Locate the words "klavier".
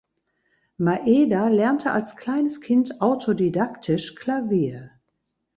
4.15-4.89